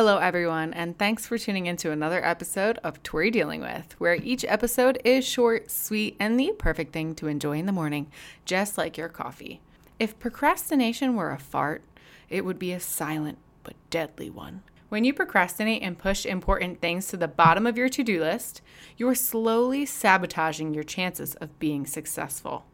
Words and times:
Hello, 0.00 0.16
everyone, 0.16 0.72
and 0.72 0.96
thanks 0.96 1.26
for 1.26 1.36
tuning 1.36 1.66
into 1.66 1.90
another 1.90 2.24
episode 2.24 2.78
of 2.78 3.02
Tori 3.02 3.30
Dealing 3.30 3.60
With, 3.60 3.94
where 3.98 4.14
each 4.14 4.46
episode 4.48 4.98
is 5.04 5.28
short, 5.28 5.70
sweet, 5.70 6.16
and 6.18 6.40
the 6.40 6.54
perfect 6.56 6.94
thing 6.94 7.14
to 7.16 7.26
enjoy 7.26 7.58
in 7.58 7.66
the 7.66 7.70
morning, 7.70 8.10
just 8.46 8.78
like 8.78 8.96
your 8.96 9.10
coffee. 9.10 9.60
If 9.98 10.18
procrastination 10.18 11.16
were 11.16 11.32
a 11.32 11.38
fart, 11.38 11.82
it 12.30 12.46
would 12.46 12.58
be 12.58 12.72
a 12.72 12.80
silent 12.80 13.36
but 13.62 13.74
deadly 13.90 14.30
one. 14.30 14.62
When 14.88 15.04
you 15.04 15.12
procrastinate 15.12 15.82
and 15.82 15.98
push 15.98 16.24
important 16.24 16.80
things 16.80 17.08
to 17.08 17.18
the 17.18 17.28
bottom 17.28 17.66
of 17.66 17.76
your 17.76 17.90
to 17.90 18.02
do 18.02 18.20
list, 18.20 18.62
you 18.96 19.06
are 19.06 19.14
slowly 19.14 19.84
sabotaging 19.84 20.72
your 20.72 20.82
chances 20.82 21.34
of 21.34 21.58
being 21.58 21.84
successful. 21.84 22.64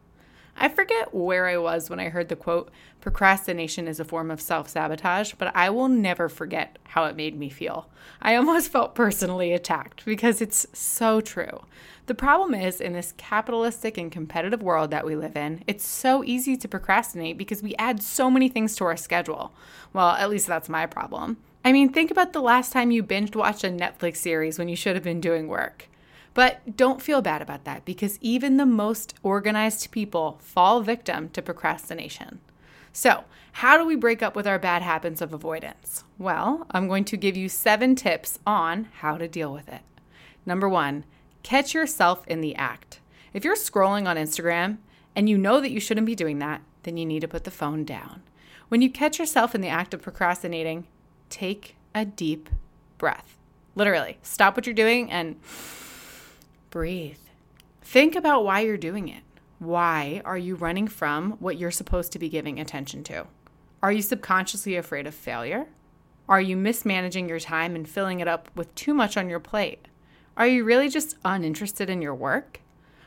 I 0.59 0.69
forget 0.69 1.13
where 1.13 1.45
I 1.45 1.57
was 1.57 1.89
when 1.89 1.99
I 1.99 2.09
heard 2.09 2.29
the 2.29 2.35
quote, 2.35 2.71
procrastination 2.99 3.87
is 3.87 3.99
a 3.99 4.05
form 4.05 4.31
of 4.31 4.41
self 4.41 4.67
sabotage, 4.67 5.33
but 5.37 5.55
I 5.55 5.69
will 5.69 5.87
never 5.87 6.27
forget 6.27 6.79
how 6.83 7.05
it 7.05 7.15
made 7.15 7.37
me 7.37 7.49
feel. 7.49 7.87
I 8.21 8.35
almost 8.35 8.71
felt 8.71 8.95
personally 8.95 9.53
attacked 9.53 10.03
because 10.03 10.41
it's 10.41 10.65
so 10.73 11.21
true. 11.21 11.61
The 12.07 12.15
problem 12.15 12.55
is, 12.55 12.81
in 12.81 12.93
this 12.93 13.13
capitalistic 13.17 13.97
and 13.97 14.11
competitive 14.11 14.63
world 14.63 14.91
that 14.91 15.05
we 15.05 15.15
live 15.15 15.35
in, 15.35 15.63
it's 15.67 15.85
so 15.85 16.23
easy 16.23 16.57
to 16.57 16.67
procrastinate 16.67 17.37
because 17.37 17.61
we 17.61 17.75
add 17.75 18.01
so 18.01 18.31
many 18.31 18.49
things 18.49 18.75
to 18.77 18.85
our 18.85 18.97
schedule. 18.97 19.51
Well, 19.93 20.11
at 20.11 20.29
least 20.29 20.47
that's 20.47 20.69
my 20.69 20.85
problem. 20.85 21.37
I 21.65 21.73
mean, 21.73 21.89
think 21.89 22.09
about 22.09 22.31
the 22.31 22.41
last 22.41 22.71
time 22.71 22.91
you 22.91 23.03
binge 23.03 23.35
watched 23.35 23.65
a 23.65 23.69
Netflix 23.69 24.17
series 24.17 24.57
when 24.57 24.69
you 24.69 24.75
should 24.75 24.95
have 24.95 25.03
been 25.03 25.19
doing 25.19 25.49
work. 25.49 25.89
But 26.37 26.77
don't 26.77 27.01
feel 27.01 27.23
bad 27.23 27.41
about 27.41 27.63
that 27.63 27.83
because 27.83 28.19
even 28.21 28.57
the 28.57 28.65
most 28.67 29.15
organized 29.23 29.89
people 29.89 30.37
fall 30.39 30.81
victim 30.81 31.29
to 31.29 31.41
procrastination. 31.41 32.41
So, 32.93 33.23
how 33.53 33.75
do 33.75 33.83
we 33.83 33.95
break 33.95 34.21
up 34.21 34.35
with 34.35 34.45
our 34.45 34.59
bad 34.59 34.83
habits 34.83 35.19
of 35.19 35.33
avoidance? 35.33 36.03
Well, 36.19 36.67
I'm 36.69 36.87
going 36.87 37.05
to 37.05 37.17
give 37.17 37.35
you 37.35 37.49
seven 37.49 37.95
tips 37.95 38.37
on 38.45 38.87
how 38.99 39.17
to 39.17 39.27
deal 39.27 39.51
with 39.51 39.67
it. 39.67 39.81
Number 40.45 40.69
one, 40.69 41.05
catch 41.41 41.73
yourself 41.73 42.23
in 42.27 42.41
the 42.41 42.53
act. 42.53 42.99
If 43.33 43.43
you're 43.43 43.55
scrolling 43.55 44.07
on 44.07 44.15
Instagram 44.15 44.77
and 45.15 45.27
you 45.27 45.39
know 45.39 45.59
that 45.59 45.71
you 45.71 45.79
shouldn't 45.79 46.05
be 46.05 46.13
doing 46.13 46.37
that, 46.37 46.61
then 46.83 46.97
you 46.97 47.05
need 47.07 47.21
to 47.21 47.27
put 47.27 47.45
the 47.45 47.49
phone 47.49 47.83
down. 47.83 48.21
When 48.67 48.83
you 48.83 48.91
catch 48.91 49.17
yourself 49.17 49.55
in 49.55 49.61
the 49.61 49.69
act 49.69 49.91
of 49.95 50.03
procrastinating, 50.03 50.85
take 51.31 51.77
a 51.95 52.05
deep 52.05 52.47
breath. 52.99 53.39
Literally, 53.73 54.19
stop 54.21 54.55
what 54.55 54.67
you're 54.67 54.75
doing 54.75 55.09
and 55.09 55.37
breathe. 56.77 57.17
Think 57.81 58.15
about 58.15 58.45
why 58.45 58.59
you're 58.59 58.77
doing 58.77 59.07
it. 59.07 59.23
Why 59.57 60.21
are 60.23 60.37
you 60.37 60.53
running 60.53 60.87
from 60.87 61.31
what 61.39 61.57
you're 61.57 61.71
supposed 61.71 62.11
to 62.11 62.19
be 62.19 62.29
giving 62.29 62.59
attention 62.59 63.03
to? 63.05 63.25
Are 63.81 63.91
you 63.91 64.03
subconsciously 64.03 64.75
afraid 64.75 65.07
of 65.07 65.15
failure? 65.15 65.65
Are 66.29 66.39
you 66.39 66.55
mismanaging 66.55 67.29
your 67.29 67.39
time 67.39 67.75
and 67.75 67.89
filling 67.89 68.19
it 68.19 68.27
up 68.27 68.51
with 68.55 68.75
too 68.75 68.93
much 68.93 69.17
on 69.17 69.27
your 69.27 69.39
plate? 69.39 69.87
Are 70.37 70.45
you 70.45 70.63
really 70.63 70.87
just 70.87 71.15
uninterested 71.25 71.89
in 71.89 71.99
your 71.99 72.13
work? 72.13 72.61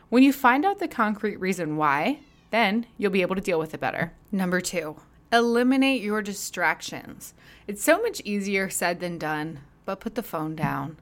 When 0.09 0.25
you 0.25 0.33
find 0.33 0.65
out 0.65 0.81
the 0.81 0.89
concrete 0.89 1.37
reason 1.37 1.77
why, 1.77 2.23
then 2.51 2.87
you'll 2.99 3.13
be 3.13 3.23
able 3.23 3.37
to 3.37 3.41
deal 3.41 3.61
with 3.61 3.73
it 3.73 3.79
better. 3.79 4.15
Number 4.33 4.61
two, 4.61 4.97
eliminate 5.33 6.03
your 6.03 6.23
distractions. 6.23 7.35
It's 7.69 7.85
so 7.85 8.03
much 8.03 8.21
easier 8.25 8.69
said 8.69 8.99
than 8.99 9.17
done, 9.17 9.61
but 9.85 10.01
put 10.01 10.17
the 10.17 10.25
phone 10.25 10.57
down. 10.57 10.97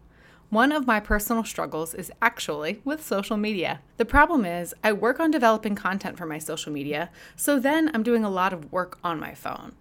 One 0.50 0.72
of 0.72 0.86
my 0.86 0.98
personal 0.98 1.44
struggles 1.44 1.92
is 1.92 2.10
actually 2.22 2.80
with 2.82 3.04
social 3.04 3.36
media. 3.36 3.80
The 3.98 4.06
problem 4.06 4.46
is, 4.46 4.72
I 4.82 4.94
work 4.94 5.20
on 5.20 5.30
developing 5.30 5.74
content 5.74 6.16
for 6.16 6.24
my 6.24 6.38
social 6.38 6.72
media, 6.72 7.10
so 7.36 7.58
then 7.58 7.90
I'm 7.92 8.02
doing 8.02 8.24
a 8.24 8.30
lot 8.30 8.54
of 8.54 8.72
work 8.72 8.98
on 9.04 9.20
my 9.20 9.34
phone. 9.34 9.72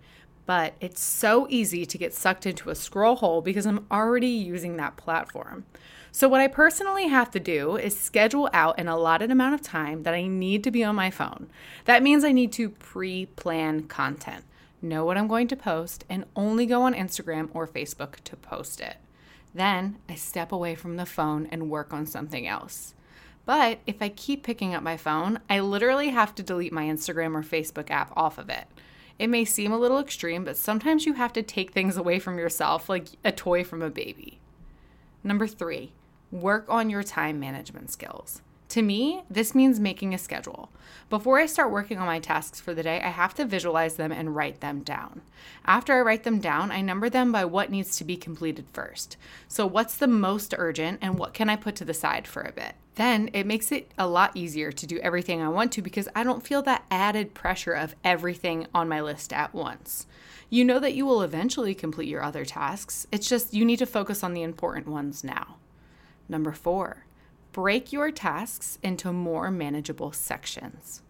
But 0.45 0.73
it's 0.81 0.99
so 0.99 1.47
easy 1.49 1.85
to 1.85 1.97
get 1.97 2.13
sucked 2.13 2.45
into 2.45 2.69
a 2.69 2.75
scroll 2.75 3.15
hole 3.15 3.41
because 3.41 3.65
I'm 3.65 3.85
already 3.89 4.27
using 4.27 4.75
that 4.75 4.97
platform. 4.97 5.63
So, 6.11 6.27
what 6.27 6.41
I 6.41 6.49
personally 6.49 7.07
have 7.07 7.31
to 7.31 7.39
do 7.39 7.77
is 7.77 7.97
schedule 7.97 8.49
out 8.51 8.77
an 8.77 8.89
allotted 8.89 9.31
amount 9.31 9.53
of 9.53 9.61
time 9.61 10.03
that 10.03 10.13
I 10.13 10.27
need 10.27 10.65
to 10.65 10.71
be 10.71 10.83
on 10.83 10.95
my 10.95 11.09
phone. 11.09 11.49
That 11.85 12.03
means 12.03 12.25
I 12.25 12.33
need 12.33 12.51
to 12.53 12.71
pre 12.71 13.27
plan 13.27 13.83
content, 13.83 14.43
know 14.81 15.05
what 15.05 15.17
I'm 15.17 15.29
going 15.29 15.47
to 15.47 15.55
post, 15.55 16.03
and 16.09 16.25
only 16.35 16.65
go 16.65 16.81
on 16.81 16.93
Instagram 16.93 17.47
or 17.53 17.67
Facebook 17.67 18.15
to 18.25 18.35
post 18.35 18.81
it. 18.81 18.97
Then 19.57 19.97
I 20.07 20.13
step 20.13 20.51
away 20.51 20.75
from 20.75 20.97
the 20.97 21.05
phone 21.07 21.47
and 21.47 21.71
work 21.71 21.91
on 21.91 22.05
something 22.05 22.45
else. 22.45 22.93
But 23.43 23.79
if 23.87 24.03
I 24.03 24.09
keep 24.09 24.43
picking 24.43 24.75
up 24.75 24.83
my 24.83 24.97
phone, 24.97 25.39
I 25.49 25.61
literally 25.61 26.09
have 26.09 26.35
to 26.35 26.43
delete 26.43 26.71
my 26.71 26.83
Instagram 26.83 27.33
or 27.33 27.41
Facebook 27.41 27.89
app 27.89 28.13
off 28.15 28.37
of 28.37 28.49
it. 28.49 28.65
It 29.17 29.31
may 29.31 29.45
seem 29.45 29.71
a 29.71 29.79
little 29.79 29.97
extreme, 29.97 30.43
but 30.43 30.57
sometimes 30.57 31.07
you 31.07 31.13
have 31.13 31.33
to 31.33 31.41
take 31.41 31.71
things 31.71 31.97
away 31.97 32.19
from 32.19 32.37
yourself 32.37 32.87
like 32.87 33.07
a 33.25 33.31
toy 33.31 33.63
from 33.63 33.81
a 33.81 33.89
baby. 33.89 34.39
Number 35.23 35.47
three, 35.47 35.91
work 36.31 36.67
on 36.69 36.91
your 36.91 37.01
time 37.01 37.39
management 37.39 37.89
skills. 37.89 38.43
To 38.69 38.81
me, 38.81 39.23
this 39.29 39.55
means 39.55 39.79
making 39.79 40.13
a 40.13 40.17
schedule. 40.17 40.69
Before 41.09 41.39
I 41.39 41.45
start 41.45 41.71
working 41.71 41.99
on 41.99 42.05
my 42.05 42.19
tasks 42.19 42.59
for 42.59 42.73
the 42.73 42.83
day, 42.83 43.01
I 43.01 43.09
have 43.09 43.33
to 43.35 43.45
visualize 43.45 43.95
them 43.95 44.11
and 44.11 44.35
write 44.35 44.59
them 44.59 44.81
down. 44.81 45.21
After 45.65 45.93
I 45.93 46.01
write 46.01 46.23
them 46.23 46.39
down, 46.39 46.69
I 46.71 46.81
number 46.81 47.09
them 47.09 47.31
by 47.31 47.45
what 47.45 47.71
needs 47.71 47.95
to 47.97 48.03
be 48.03 48.17
completed 48.17 48.65
first. 48.73 49.15
So, 49.47 49.65
what's 49.65 49.95
the 49.95 50.07
most 50.07 50.53
urgent 50.57 50.99
and 51.01 51.17
what 51.17 51.33
can 51.33 51.49
I 51.49 51.55
put 51.55 51.77
to 51.77 51.85
the 51.85 51.93
side 51.93 52.27
for 52.27 52.41
a 52.41 52.51
bit? 52.51 52.75
Then 52.95 53.29
it 53.31 53.45
makes 53.45 53.71
it 53.71 53.91
a 53.97 54.07
lot 54.07 54.35
easier 54.35 54.71
to 54.71 54.87
do 54.87 54.97
everything 54.99 55.41
I 55.41 55.49
want 55.49 55.71
to 55.73 55.81
because 55.81 56.09
I 56.13 56.23
don't 56.23 56.45
feel 56.45 56.61
that 56.63 56.83
added 56.91 57.33
pressure 57.33 57.73
of 57.73 57.95
everything 58.03 58.67
on 58.73 58.89
my 58.89 58.99
list 58.99 59.31
at 59.31 59.53
once. 59.53 60.07
You 60.49 60.65
know 60.65 60.79
that 60.79 60.95
you 60.95 61.05
will 61.05 61.21
eventually 61.21 61.75
complete 61.75 62.09
your 62.09 62.23
other 62.23 62.43
tasks, 62.43 63.07
it's 63.11 63.29
just 63.29 63.53
you 63.53 63.63
need 63.63 63.79
to 63.79 63.85
focus 63.85 64.23
on 64.23 64.33
the 64.33 64.43
important 64.43 64.87
ones 64.87 65.23
now. 65.23 65.55
Number 66.27 66.51
four, 66.51 67.05
break 67.57 67.91
your 67.91 68.11
tasks 68.11 68.77
into 68.83 69.11
more 69.11 69.49
manageable 69.49 70.11
sections. 70.11 71.01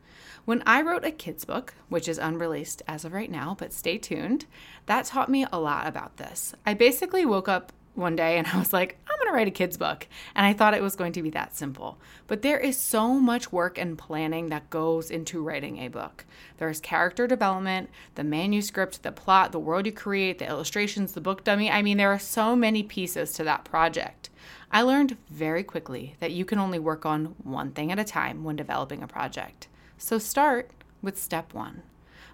When 0.46 0.64
I 0.66 0.82
wrote 0.82 1.04
a 1.04 1.12
kids 1.12 1.44
book, 1.44 1.74
which 1.90 2.08
is 2.08 2.18
unreleased 2.18 2.82
as 2.88 3.04
of 3.04 3.12
right 3.12 3.30
now, 3.30 3.58
but 3.60 3.74
stay 3.74 3.98
tuned, 3.98 4.46
that 4.86 5.04
taught 5.04 5.28
me 5.28 5.46
a 5.52 5.60
lot 5.60 5.88
about 5.88 6.16
this. 6.16 6.56
I 6.66 6.74
basically 6.74 7.26
woke 7.26 7.50
up 7.50 7.74
one 7.96 8.16
day 8.16 8.38
and 8.38 8.48
I 8.54 8.58
was 8.58 8.72
like, 8.72 8.98
I'm 9.10 9.18
to 9.28 9.34
write 9.34 9.48
a 9.48 9.52
kids 9.52 9.78
book. 9.78 10.08
And 10.36 10.46
I 10.46 10.54
thought 10.54 10.74
it 10.74 10.82
was 10.82 10.96
going 10.96 11.12
to 11.14 11.22
be 11.22 11.30
that 11.32 11.56
simple. 11.56 12.00
But 12.28 12.42
there 12.42 12.60
is 12.60 12.78
so 12.78 13.14
much 13.14 13.52
work 13.52 13.78
and 13.78 13.98
planning 13.98 14.50
that 14.50 14.70
goes 14.70 15.12
into 15.12 15.44
writing 15.44 15.80
a 15.80 15.90
book. 15.90 16.26
There's 16.58 16.80
character 16.80 17.28
development, 17.28 17.90
the 18.16 18.24
manuscript, 18.24 19.04
the 19.04 19.12
plot, 19.12 19.52
the 19.52 19.60
world 19.60 19.86
you 19.86 19.92
create, 19.92 20.40
the 20.40 20.48
illustrations, 20.48 21.12
the 21.12 21.22
book 21.22 21.44
dummy. 21.44 21.70
I 21.70 21.82
mean, 21.82 21.98
there 21.98 22.12
are 22.12 22.20
so 22.20 22.56
many 22.56 22.84
pieces 22.84 23.34
to 23.34 23.44
that 23.44 23.66
project. 23.66 24.30
I 24.72 24.82
learned 24.82 25.18
very 25.30 25.64
quickly 25.64 26.16
that 26.20 26.32
you 26.32 26.44
can 26.46 26.60
only 26.60 26.80
work 26.80 27.06
on 27.06 27.36
one 27.44 27.72
thing 27.72 27.92
at 27.92 28.00
a 28.00 28.04
time 28.04 28.44
when 28.44 28.56
developing 28.56 29.02
a 29.02 29.08
project. 29.08 29.68
So 29.98 30.20
start 30.20 30.72
with 31.02 31.22
step 31.22 31.54
one. 31.54 31.84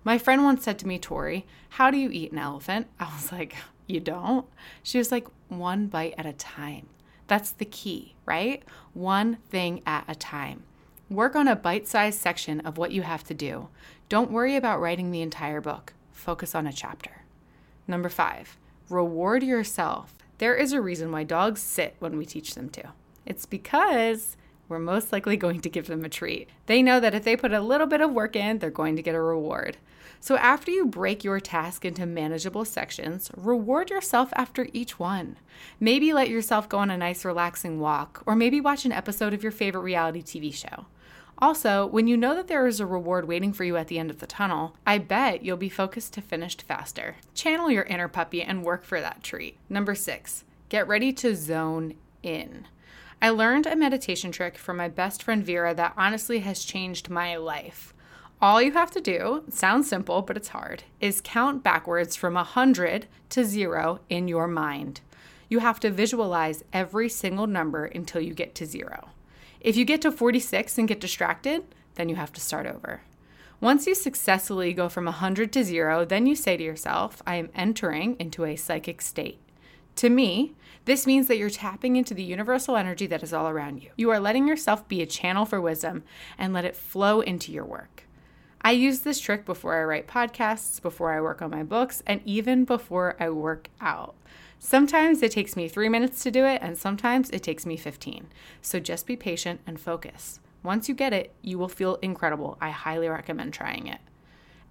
My 0.03 0.17
friend 0.17 0.43
once 0.43 0.63
said 0.63 0.79
to 0.79 0.87
me, 0.87 0.99
Tori, 0.99 1.45
how 1.69 1.91
do 1.91 1.97
you 1.97 2.09
eat 2.09 2.31
an 2.31 2.39
elephant? 2.39 2.87
I 2.99 3.05
was 3.13 3.31
like, 3.31 3.55
you 3.87 3.99
don't? 3.99 4.47
She 4.81 4.97
was 4.97 5.11
like, 5.11 5.27
one 5.47 5.87
bite 5.87 6.15
at 6.17 6.25
a 6.25 6.33
time. 6.33 6.87
That's 7.27 7.51
the 7.51 7.65
key, 7.65 8.15
right? 8.25 8.63
One 8.93 9.37
thing 9.49 9.81
at 9.85 10.05
a 10.07 10.15
time. 10.15 10.63
Work 11.09 11.35
on 11.35 11.47
a 11.47 11.55
bite 11.55 11.87
sized 11.87 12.19
section 12.19 12.59
of 12.61 12.77
what 12.77 12.91
you 12.91 13.03
have 13.03 13.23
to 13.25 13.33
do. 13.33 13.69
Don't 14.09 14.31
worry 14.31 14.55
about 14.55 14.81
writing 14.81 15.11
the 15.11 15.21
entire 15.21 15.61
book, 15.61 15.93
focus 16.11 16.55
on 16.55 16.67
a 16.67 16.73
chapter. 16.73 17.23
Number 17.87 18.09
five, 18.09 18.57
reward 18.89 19.43
yourself 19.43 20.22
there 20.37 20.55
is 20.55 20.73
a 20.73 20.81
reason 20.81 21.11
why 21.11 21.23
dogs 21.23 21.61
sit 21.61 21.95
when 21.99 22.17
we 22.17 22.25
teach 22.25 22.55
them 22.55 22.69
to. 22.69 22.89
It's 23.25 23.45
because 23.45 24.35
we're 24.67 24.79
most 24.79 25.11
likely 25.11 25.37
going 25.37 25.61
to 25.61 25.69
give 25.69 25.87
them 25.87 26.03
a 26.03 26.09
treat. 26.09 26.49
They 26.65 26.81
know 26.81 26.99
that 26.99 27.13
if 27.13 27.23
they 27.23 27.35
put 27.35 27.53
a 27.53 27.61
little 27.61 27.87
bit 27.87 28.01
of 28.01 28.11
work 28.11 28.35
in, 28.35 28.59
they're 28.59 28.69
going 28.69 28.95
to 28.95 29.01
get 29.01 29.15
a 29.15 29.21
reward. 29.21 29.77
So 30.19 30.37
after 30.37 30.71
you 30.71 30.85
break 30.85 31.23
your 31.23 31.39
task 31.41 31.83
into 31.83 32.05
manageable 32.05 32.63
sections, 32.63 33.29
reward 33.35 33.89
yourself 33.89 34.29
after 34.35 34.67
each 34.71 34.97
one. 34.97 35.37
Maybe 35.81 36.13
let 36.13 36.29
yourself 36.29 36.69
go 36.69 36.79
on 36.79 36.89
a 36.89 36.97
nice 36.97 37.25
relaxing 37.25 37.79
walk, 37.79 38.23
or 38.25 38.35
maybe 38.35 38.61
watch 38.61 38.85
an 38.85 38.93
episode 38.93 39.33
of 39.33 39.43
your 39.43 39.51
favorite 39.51 39.81
reality 39.81 40.21
TV 40.21 40.53
show. 40.53 40.85
Also, 41.39 41.85
when 41.85 42.07
you 42.07 42.15
know 42.15 42.35
that 42.35 42.47
there 42.47 42.67
is 42.67 42.79
a 42.79 42.85
reward 42.85 43.27
waiting 43.27 43.51
for 43.51 43.63
you 43.63 43.75
at 43.75 43.87
the 43.87 43.99
end 43.99 44.09
of 44.09 44.19
the 44.19 44.27
tunnel, 44.27 44.75
I 44.85 44.97
bet 44.97 45.43
you'll 45.43 45.57
be 45.57 45.69
focused 45.69 46.13
to 46.13 46.21
finish 46.21 46.55
faster. 46.57 47.15
Channel 47.33 47.71
your 47.71 47.83
inner 47.83 48.07
puppy 48.07 48.41
and 48.41 48.63
work 48.63 48.83
for 48.83 49.01
that 49.01 49.23
treat. 49.23 49.57
Number 49.69 49.95
six, 49.95 50.43
get 50.69 50.87
ready 50.87 51.11
to 51.13 51.35
zone 51.35 51.95
in. 52.21 52.67
I 53.21 53.29
learned 53.29 53.65
a 53.65 53.75
meditation 53.75 54.31
trick 54.31 54.57
from 54.57 54.77
my 54.77 54.89
best 54.89 55.23
friend 55.23 55.45
Vera 55.45 55.73
that 55.75 55.93
honestly 55.97 56.39
has 56.39 56.65
changed 56.65 57.09
my 57.09 57.35
life. 57.35 57.93
All 58.41 58.61
you 58.61 58.73
have 58.73 58.91
to 58.91 58.99
do, 58.99 59.45
sounds 59.49 59.87
simple, 59.87 60.21
but 60.21 60.35
it's 60.35 60.49
hard, 60.49 60.83
is 60.99 61.21
count 61.23 61.63
backwards 61.63 62.17
from 62.17 62.33
100 62.33 63.07
to 63.29 63.45
0 63.45 64.01
in 64.09 64.27
your 64.27 64.47
mind. 64.47 64.99
You 65.47 65.59
have 65.59 65.79
to 65.79 65.89
visualize 65.89 66.65
every 66.73 67.07
single 67.07 67.47
number 67.47 67.85
until 67.85 68.19
you 68.19 68.33
get 68.33 68.55
to 68.55 68.65
0. 68.65 69.09
If 69.63 69.77
you 69.77 69.85
get 69.85 70.01
to 70.01 70.11
46 70.11 70.77
and 70.77 70.89
get 70.89 70.99
distracted, 70.99 71.63
then 71.95 72.09
you 72.09 72.15
have 72.15 72.33
to 72.33 72.41
start 72.41 72.67
over. 72.67 73.01
Once 73.61 73.87
you 73.87 73.95
successfully 73.95 74.73
go 74.73 74.89
from 74.89 75.05
100 75.05 75.53
to 75.53 75.63
0, 75.63 76.03
then 76.03 76.25
you 76.25 76.35
say 76.35 76.57
to 76.57 76.63
yourself, 76.63 77.21
I 77.25 77.35
am 77.35 77.49
entering 77.55 78.17
into 78.19 78.43
a 78.43 78.57
psychic 78.57 79.01
state. 79.01 79.39
To 79.95 80.09
me, 80.09 80.53
this 80.83 81.07
means 81.07 81.27
that 81.27 81.37
you're 81.37 81.49
tapping 81.49 81.95
into 81.95 82.13
the 82.13 82.23
universal 82.23 82.75
energy 82.75 83.07
that 83.07 83.23
is 83.23 83.31
all 83.31 83.47
around 83.47 83.81
you. 83.81 83.91
You 83.95 84.09
are 84.09 84.19
letting 84.19 84.49
yourself 84.49 84.85
be 84.89 85.01
a 85.01 85.05
channel 85.05 85.45
for 85.45 85.61
wisdom 85.61 86.03
and 86.37 86.51
let 86.51 86.65
it 86.65 86.75
flow 86.75 87.21
into 87.21 87.53
your 87.53 87.63
work. 87.63 88.02
I 88.65 88.71
use 88.71 88.99
this 88.99 89.19
trick 89.19 89.45
before 89.45 89.75
I 89.75 89.83
write 89.83 90.07
podcasts, 90.07 90.81
before 90.81 91.11
I 91.11 91.19
work 91.19 91.41
on 91.41 91.51
my 91.51 91.63
books, 91.63 92.01
and 92.07 92.21
even 92.23 92.63
before 92.63 93.17
I 93.19 93.29
work 93.29 93.69
out. 93.81 94.15
Sometimes 94.57 95.21
it 95.21 95.33
takes 95.33 95.57
me 95.57 95.67
three 95.67 95.89
minutes 95.89 96.23
to 96.23 96.31
do 96.31 96.45
it, 96.45 96.61
and 96.61 96.77
sometimes 96.77 97.29
it 97.31 97.43
takes 97.43 97.65
me 97.65 97.75
15. 97.75 98.27
So 98.61 98.79
just 98.79 99.05
be 99.05 99.17
patient 99.17 99.59
and 99.67 99.77
focus. 99.77 100.39
Once 100.63 100.87
you 100.87 100.95
get 100.95 101.11
it, 101.11 101.33
you 101.41 101.57
will 101.57 101.67
feel 101.67 101.95
incredible. 102.01 102.57
I 102.61 102.69
highly 102.69 103.09
recommend 103.09 103.53
trying 103.53 103.87
it. 103.87 103.99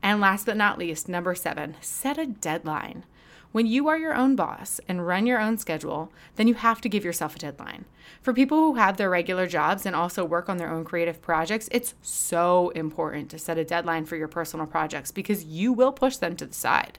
And 0.03 0.23
last 0.23 0.47
but 0.47 0.57
not 0.57 0.79
least, 0.79 1.07
number 1.07 1.35
seven, 1.35 1.77
set 1.83 2.17
a 2.17 2.25
deadline. 2.25 3.05
When 3.53 3.67
you 3.67 3.87
are 3.89 3.99
your 3.99 4.15
own 4.15 4.35
boss 4.35 4.81
and 4.89 5.07
run 5.07 5.27
your 5.27 5.39
own 5.39 5.59
schedule, 5.59 6.11
then 6.37 6.49
you 6.49 6.55
have 6.55 6.81
to 6.81 6.89
give 6.89 7.05
yourself 7.05 7.37
a 7.37 7.39
deadline. 7.39 7.85
For 8.23 8.33
people 8.33 8.57
who 8.57 8.75
have 8.77 8.97
their 8.97 9.11
regular 9.11 9.47
jobs 9.47 9.85
and 9.85 9.95
also 9.95 10.25
work 10.25 10.49
on 10.49 10.57
their 10.57 10.71
own 10.71 10.85
creative 10.85 11.21
projects, 11.21 11.69
it's 11.71 11.95
so 12.01 12.71
important 12.71 13.31
to 13.31 13.39
set 13.39 13.59
a 13.59 13.65
deadline 13.65 14.07
for 14.07 14.17
your 14.17 14.27
personal 14.27 14.65
projects 14.65 15.11
because 15.11 15.45
you 15.45 15.71
will 15.71 15.93
push 15.93 16.17
them 16.17 16.35
to 16.37 16.47
the 16.47 16.55
side. 16.55 16.99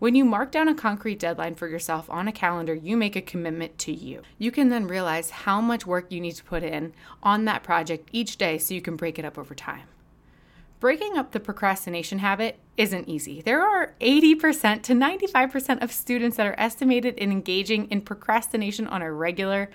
When 0.00 0.16
you 0.16 0.24
mark 0.24 0.50
down 0.50 0.66
a 0.66 0.74
concrete 0.74 1.20
deadline 1.20 1.54
for 1.54 1.68
yourself 1.68 2.10
on 2.10 2.26
a 2.26 2.32
calendar, 2.32 2.74
you 2.74 2.96
make 2.96 3.14
a 3.14 3.22
commitment 3.22 3.78
to 3.78 3.92
you. 3.92 4.22
You 4.36 4.50
can 4.50 4.70
then 4.70 4.88
realize 4.88 5.30
how 5.30 5.60
much 5.60 5.86
work 5.86 6.10
you 6.10 6.20
need 6.20 6.34
to 6.34 6.42
put 6.42 6.64
in 6.64 6.92
on 7.22 7.44
that 7.44 7.62
project 7.62 8.08
each 8.10 8.38
day 8.38 8.58
so 8.58 8.74
you 8.74 8.82
can 8.82 8.96
break 8.96 9.20
it 9.20 9.24
up 9.24 9.38
over 9.38 9.54
time. 9.54 9.86
Breaking 10.80 11.16
up 11.16 11.30
the 11.30 11.38
procrastination 11.38 12.18
habit 12.18 12.58
isn't 12.76 13.08
easy. 13.08 13.42
There 13.42 13.60
are 13.60 13.94
80% 14.00 14.82
to 14.82 14.94
95% 14.94 15.82
of 15.82 15.92
students 15.92 16.38
that 16.38 16.46
are 16.46 16.54
estimated 16.58 17.16
in 17.18 17.30
engaging 17.30 17.86
in 17.90 18.00
procrastination 18.00 18.86
on 18.86 19.02
a 19.02 19.12
regular 19.12 19.68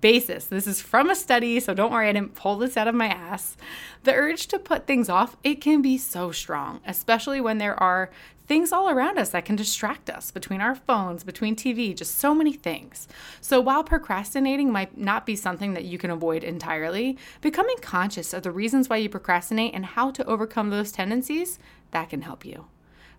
basis. 0.00 0.46
This 0.46 0.66
is 0.66 0.80
from 0.80 1.08
a 1.08 1.14
study, 1.14 1.60
so 1.60 1.72
don't 1.72 1.92
worry, 1.92 2.08
I 2.08 2.12
didn't 2.12 2.34
pull 2.34 2.56
this 2.56 2.76
out 2.76 2.88
of 2.88 2.96
my 2.96 3.06
ass. 3.06 3.56
The 4.02 4.14
urge 4.14 4.48
to 4.48 4.58
put 4.58 4.86
things 4.88 5.08
off, 5.08 5.36
it 5.44 5.60
can 5.60 5.82
be 5.82 5.96
so 5.96 6.32
strong, 6.32 6.80
especially 6.84 7.40
when 7.40 7.58
there 7.58 7.80
are 7.80 8.10
things 8.46 8.72
all 8.72 8.90
around 8.90 9.18
us 9.18 9.30
that 9.30 9.44
can 9.44 9.56
distract 9.56 10.10
us 10.10 10.30
between 10.30 10.60
our 10.60 10.74
phones, 10.74 11.22
between 11.24 11.54
TV, 11.54 11.96
just 11.96 12.18
so 12.18 12.34
many 12.34 12.52
things. 12.52 13.06
So 13.40 13.60
while 13.60 13.84
procrastinating 13.84 14.70
might 14.70 14.98
not 14.98 15.24
be 15.24 15.36
something 15.36 15.74
that 15.74 15.84
you 15.84 15.96
can 15.96 16.10
avoid 16.10 16.42
entirely, 16.42 17.16
becoming 17.40 17.76
conscious 17.80 18.34
of 18.34 18.42
the 18.42 18.50
reasons 18.50 18.88
why 18.88 18.96
you 18.96 19.08
procrastinate 19.08 19.74
and 19.74 19.86
how 19.86 20.10
to 20.10 20.24
overcome 20.26 20.70
those 20.70 20.92
tendencies, 20.92 21.58
that 21.92 22.10
can 22.10 22.22
help 22.32 22.46
you. 22.46 22.66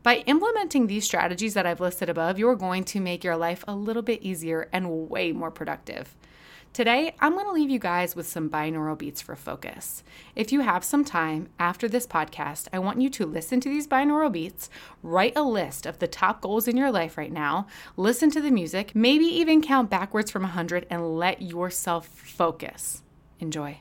By 0.02 0.18
implementing 0.26 0.88
these 0.88 1.06
strategies 1.06 1.54
that 1.54 1.68
I've 1.68 1.80
listed 1.80 2.10
above, 2.10 2.40
you're 2.40 2.56
going 2.56 2.84
to 2.86 3.00
make 3.00 3.24
your 3.24 3.38
life 3.38 3.64
a 3.68 3.76
little 3.76 4.02
bit 4.02 4.24
easier 4.24 4.68
and 4.74 5.08
way 5.08 5.32
more 5.32 5.52
productive. 5.52 6.16
Today, 6.74 7.14
I'm 7.20 7.34
going 7.34 7.46
to 7.46 7.52
leave 7.52 7.70
you 7.70 7.78
guys 7.78 8.16
with 8.16 8.28
some 8.28 8.50
binaural 8.50 8.98
beats 8.98 9.22
for 9.22 9.36
focus. 9.36 10.04
If 10.36 10.52
you 10.52 10.62
have 10.62 10.84
some 10.84 11.06
time 11.06 11.50
after 11.60 11.88
this 11.88 12.08
podcast, 12.08 12.68
I 12.74 12.80
want 12.80 13.00
you 13.00 13.10
to 13.12 13.28
listen 13.28 13.60
to 13.62 13.70
these 13.70 13.88
binaural 13.88 14.32
beats, 14.32 14.72
write 15.04 15.34
a 15.36 15.44
list 15.44 15.86
of 15.86 16.00
the 16.00 16.08
top 16.08 16.42
goals 16.42 16.68
in 16.68 16.76
your 16.76 16.92
life 16.92 17.16
right 17.16 17.32
now, 17.32 17.68
listen 17.96 18.32
to 18.32 18.42
the 18.42 18.50
music, 18.50 18.96
maybe 18.96 19.26
even 19.26 19.62
count 19.62 19.92
backwards 19.92 20.32
from 20.32 20.42
100 20.42 20.88
and 20.90 21.16
let 21.16 21.44
yourself 21.44 22.08
focus. 22.08 23.04
Enjoy. 23.40 23.80